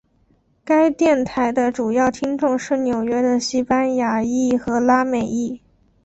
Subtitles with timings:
[0.65, 5.61] 该电台的主要听众是纽约的西班牙裔和拉美裔。